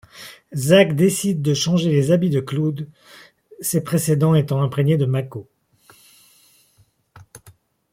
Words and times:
Zack 0.55 0.95
décide 0.95 1.43
de 1.43 1.53
changer 1.53 1.91
les 1.91 2.09
habits 2.09 2.31
de 2.31 2.39
Cloud, 2.39 2.89
ces 3.59 3.83
précédents 3.83 4.33
étant 4.33 4.63
imprégnés 4.63 4.97
de 4.97 5.05
Mako. 5.05 5.47